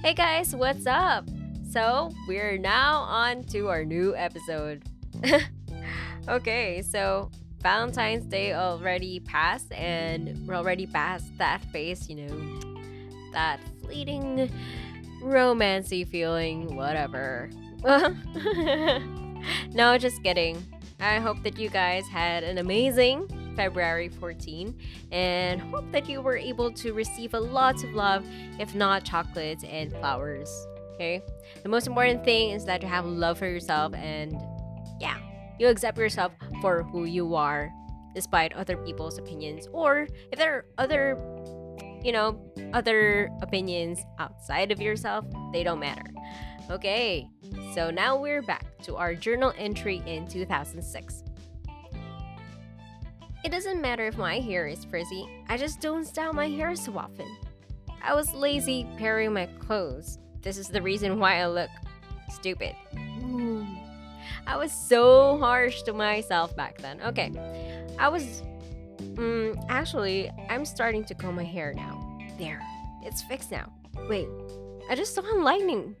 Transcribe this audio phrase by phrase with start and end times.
[0.00, 1.28] Hey guys, what's up?
[1.72, 4.84] So, we're now on to our new episode.
[6.28, 12.80] okay, so Valentine's Day already passed, and we're already past that phase, you know,
[13.32, 14.48] that fleeting
[15.20, 17.50] romancy feeling, whatever.
[19.74, 20.64] no, just kidding.
[21.00, 23.26] I hope that you guys had an amazing
[23.58, 24.72] February 14
[25.10, 28.24] and hope that you were able to receive a lot of love,
[28.60, 30.48] if not chocolates and flowers.
[30.94, 31.20] Okay?
[31.64, 34.40] The most important thing is that you have love for yourself and
[35.00, 35.18] yeah,
[35.58, 36.30] you accept yourself
[36.60, 37.68] for who you are
[38.14, 41.18] despite other people's opinions or if there are other
[42.04, 42.40] you know,
[42.74, 46.04] other opinions outside of yourself, they don't matter.
[46.70, 47.28] Okay,
[47.74, 51.24] so now we're back to our journal entry in 2006.
[53.48, 56.98] It doesn't matter if my hair is frizzy, I just don't style my hair so
[56.98, 57.26] often.
[58.04, 60.18] I was lazy pairing my clothes.
[60.42, 61.70] This is the reason why I look
[62.30, 62.74] stupid.
[64.46, 67.00] I was so harsh to myself back then.
[67.00, 67.32] Okay,
[67.98, 68.42] I was.
[69.14, 72.18] Mm, actually, I'm starting to comb my hair now.
[72.36, 72.60] There,
[73.02, 73.72] it's fixed now.
[74.10, 74.28] Wait,
[74.90, 75.96] I just saw a lightning.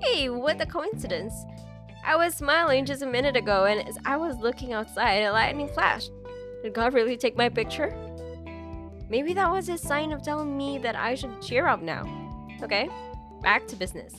[0.00, 1.34] Hey, what a coincidence.
[2.06, 5.66] I was smiling just a minute ago, and as I was looking outside, a lightning
[5.66, 6.12] flashed.
[6.62, 7.92] Did God really take my picture?
[9.08, 12.06] Maybe that was his sign of telling me that I should cheer up now.
[12.62, 12.88] Okay,
[13.42, 14.14] back to business.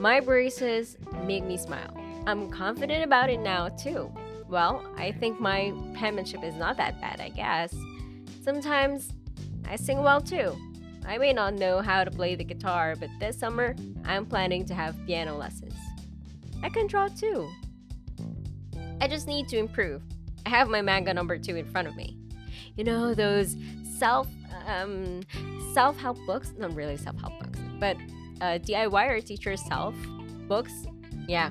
[0.00, 1.96] My braces make me smile.
[2.26, 4.12] I'm confident about it now, too.
[4.48, 7.72] Well, I think my penmanship is not that bad, I guess.
[8.42, 9.12] Sometimes
[9.68, 10.56] I sing well too.
[11.06, 14.74] I may not know how to play the guitar, but this summer I'm planning to
[14.74, 15.74] have piano lessons.
[16.64, 17.50] I can draw too.
[18.98, 20.02] I just need to improve.
[20.46, 22.16] I have my manga number two in front of me.
[22.74, 23.54] You know those
[23.98, 24.28] self
[24.66, 25.20] um,
[25.74, 26.54] self help books?
[26.56, 27.98] Not really self help books, but
[28.40, 29.94] uh, DIY or teacher self
[30.48, 30.72] books.
[31.28, 31.50] Yeah,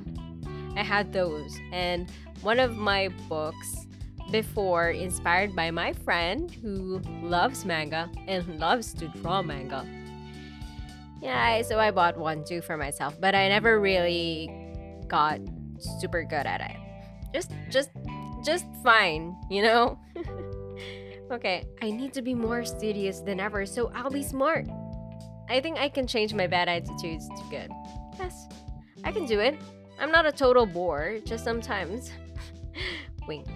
[0.76, 2.10] I had those, and
[2.42, 3.86] one of my books
[4.32, 9.86] before inspired by my friend who loves manga and loves to draw manga.
[11.22, 14.63] Yeah, so I bought one too for myself, but I never really
[15.08, 15.40] got
[16.00, 16.78] super good at it.
[17.34, 17.90] Just just
[18.44, 20.00] just fine, you know?
[21.32, 24.68] okay, I need to be more studious than ever, so I'll be smart.
[25.50, 27.72] I think I can change my bad attitudes to good.
[28.20, 28.48] Yes,
[29.04, 29.56] I can do it.
[30.00, 32.12] I'm not a total bore, just sometimes.
[33.28, 33.48] Wink.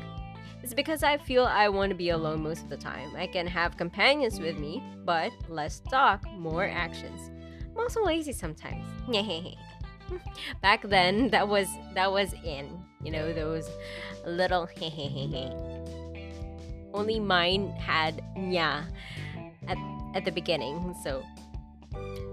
[0.63, 3.15] It's because I feel I want to be alone most of the time.
[3.15, 7.31] I can have companions with me, but less talk, more actions.
[7.71, 8.85] I'm also lazy sometimes.
[10.61, 12.69] Back then, that was that was in.
[13.03, 13.69] You know those
[14.25, 14.67] little
[16.93, 18.85] Only mine had nya
[19.67, 19.77] at
[20.15, 20.95] at the beginning.
[21.03, 21.23] So,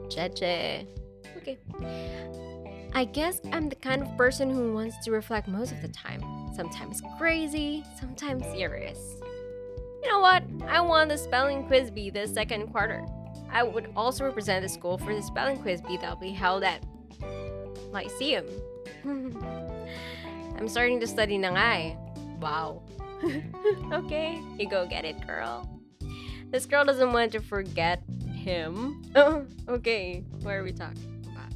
[0.08, 0.86] cheche.
[1.36, 1.58] Okay.
[2.96, 6.22] I guess I'm the kind of person who wants to reflect most of the time.
[6.54, 8.98] Sometimes crazy, sometimes serious.
[10.02, 10.44] You know what?
[10.68, 13.04] I won the spelling quiz bee this second quarter.
[13.50, 16.84] I would also represent the school for the spelling quiz bee that'll be held at
[17.94, 18.44] Lyceum.
[20.58, 21.94] I'm starting to study na nga eh.
[22.42, 22.82] Wow.
[23.92, 25.70] okay, you go get it, girl.
[26.50, 28.02] This girl doesn't want to forget
[28.34, 29.02] him.
[29.68, 31.54] okay, where are we talking about?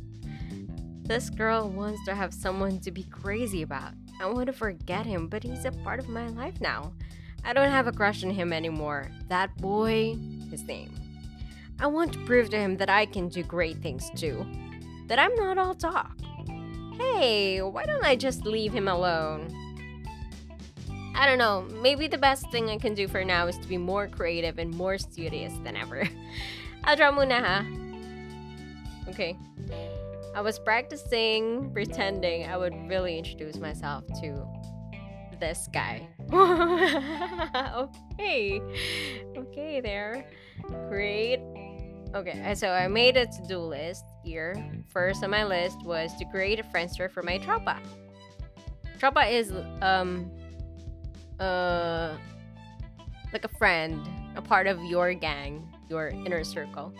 [1.02, 3.92] This girl wants to have someone to be crazy about.
[4.20, 6.92] I want to forget him, but he's a part of my life now.
[7.44, 9.10] I don't have a crush on him anymore.
[9.28, 10.16] That boy,
[10.50, 10.94] his name.
[11.80, 14.46] I want to prove to him that I can do great things too.
[15.06, 16.18] That I'm not all talk.
[16.98, 19.54] Hey, why don't I just leave him alone?
[21.14, 23.76] I don't know, maybe the best thing I can do for now is to be
[23.76, 26.08] more creative and more studious than ever.
[26.84, 27.66] I'll draw muna ha.
[29.08, 29.36] Okay.
[30.34, 34.46] I was practicing pretending I would really introduce myself to
[35.40, 36.06] this guy.
[38.14, 38.60] okay.
[39.36, 40.24] Okay, there.
[40.88, 41.40] Great.
[42.14, 44.56] Okay, so I made a to do list here.
[44.88, 47.78] First on my list was to create a friendster for my tropa.
[48.98, 49.52] Tropa is,
[49.82, 50.30] um,
[51.38, 52.16] uh,
[53.32, 54.00] like a friend,
[54.36, 56.94] a part of your gang, your inner circle.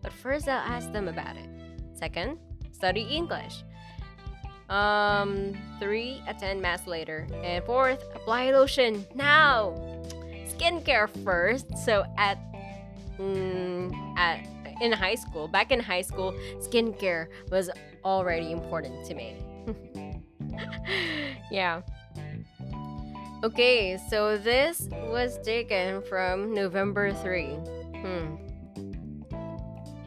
[0.00, 1.48] But first, I'll ask them about it.
[1.94, 2.38] Second,
[2.70, 3.64] study English.
[4.68, 7.26] Um, three, attend mass later.
[7.42, 9.72] And fourth, apply lotion now.
[10.46, 11.66] Skincare first.
[11.84, 12.38] So at
[13.18, 14.46] mm, at
[14.80, 17.70] in high school, back in high school, skincare was
[18.04, 19.36] already important to me.
[21.50, 21.80] yeah.
[23.44, 27.44] Okay, so this was taken from November 3.
[28.00, 28.36] Hmm.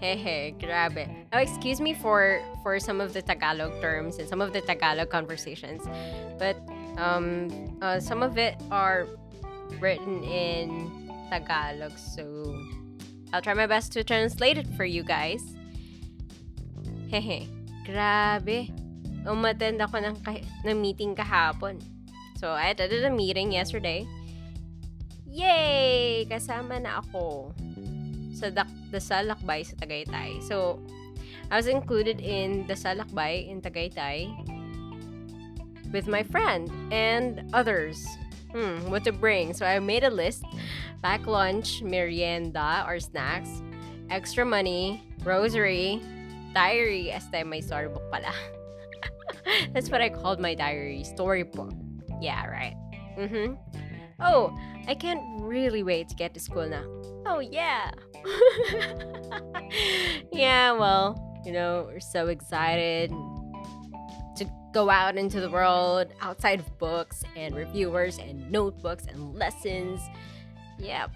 [0.02, 1.08] Hehe, grabe.
[1.34, 5.10] Oh, excuse me for for some of the Tagalog terms and some of the Tagalog
[5.10, 5.84] conversations.
[6.40, 6.56] But
[6.98, 7.52] um
[7.82, 9.08] uh, some of it are
[9.80, 10.88] written in
[11.30, 12.56] Tagalog, so
[13.34, 15.42] I'll try my best to translate it for you guys.
[17.10, 17.50] Hehe,
[17.86, 18.74] grabe.
[19.26, 20.16] Umattend ako ng,
[20.66, 21.78] ng meeting kahapon.
[22.40, 24.08] So, I attended a meeting yesterday.
[25.30, 26.26] Yay!
[26.26, 27.54] Kasama na ako
[28.34, 30.42] sa dak the Salakbay sa Tagaytay.
[30.42, 30.82] So,
[31.52, 34.30] I was included in the Salakbay in Tagaytay
[35.92, 38.06] with my friend and others.
[38.52, 39.54] Hmm, what to bring?
[39.54, 40.44] So I made a list.
[41.02, 43.62] Pack lunch, merienda or snacks,
[44.10, 46.02] extra money, rosary,
[46.54, 48.34] diary, as time my storybook pala.
[49.74, 51.74] That's what I called my diary, storybook.
[52.22, 52.76] Yeah, right.
[53.18, 53.54] Mm-hmm.
[54.20, 54.58] Oh,
[54.88, 56.84] I can't really wait to get to school now.
[57.26, 57.92] Oh, yeah.
[60.34, 61.16] yeah, well,
[61.46, 63.14] you know, we're so excited
[64.74, 70.02] go out into the world outside of books and reviewers and notebooks and lessons.
[70.78, 71.12] Yep.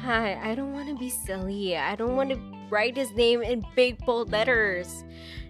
[0.00, 1.76] Hi, I don't want to be silly.
[1.76, 2.40] I don't want to
[2.70, 5.04] write his name in big bold letters.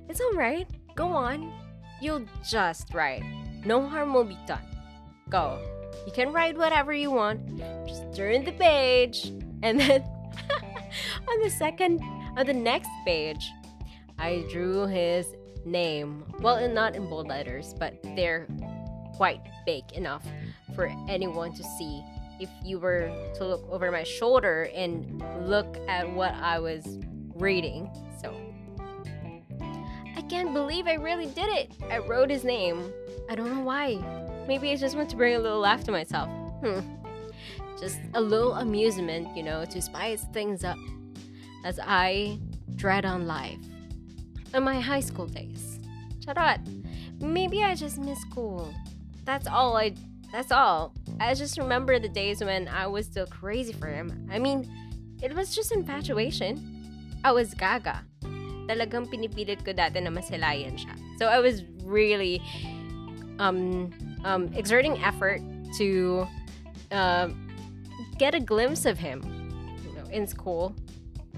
[0.09, 0.69] It's alright.
[0.95, 1.53] Go on.
[2.01, 3.23] You'll just write.
[3.65, 4.63] No harm will be done.
[5.29, 5.59] Go.
[6.07, 7.59] You can write whatever you want.
[7.87, 9.33] Just turn the page.
[9.63, 10.03] And then
[11.29, 12.01] on the second,
[12.37, 13.51] on the next page,
[14.19, 15.27] I drew his
[15.67, 16.25] name.
[16.41, 18.47] Well, not in bold letters, but they're
[19.15, 20.25] quite big enough
[20.75, 22.03] for anyone to see.
[22.39, 26.99] If you were to look over my shoulder and look at what I was
[27.35, 27.91] reading.
[28.21, 28.35] So,
[30.17, 31.73] I can't believe I really did it.
[31.91, 32.93] I wrote his name.
[33.29, 33.97] I don't know why.
[34.47, 36.29] Maybe I just want to bring a little laugh to myself.
[36.63, 36.81] Hmm.
[37.81, 40.79] Just a little amusement, you know, to spice things up
[41.65, 42.39] as I
[42.77, 43.59] dread on life.
[44.57, 45.79] In my high school days.
[46.25, 46.65] Charot.
[47.21, 48.73] Maybe I just miss school.
[49.27, 49.93] That's all I
[50.33, 50.95] that's all.
[51.21, 54.27] I just remember the days when I was still crazy for him.
[54.33, 54.65] I mean,
[55.21, 56.57] it was just infatuation.
[57.23, 58.01] I was gaga.
[58.65, 60.97] Talagang pinipilit ko dati na masilayan siya.
[61.21, 62.41] So I was really
[63.39, 63.93] um,
[64.25, 65.45] um, exerting effort
[65.77, 66.27] to
[66.93, 67.29] uh,
[68.17, 69.21] get a glimpse of him
[69.85, 70.75] you know, in school.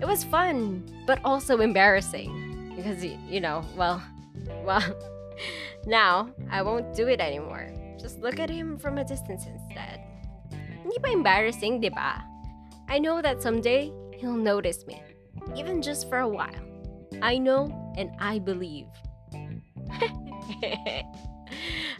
[0.00, 2.47] It was fun, but also embarrassing
[2.78, 4.00] because you know, well,
[4.64, 4.82] well,
[5.86, 7.74] now I won't do it anymore.
[7.98, 10.00] Just look at him from a distance instead.
[10.86, 12.22] Hindi ba embarrassing, di ba?
[12.86, 15.02] I know that someday he'll notice me,
[15.58, 16.62] even just for a while.
[17.20, 17.66] I know
[17.98, 18.86] and I believe.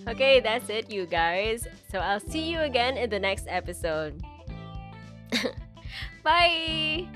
[0.07, 1.67] okay, that's it, you guys.
[1.91, 4.23] So I'll see you again in the next episode.
[6.23, 7.09] Bye!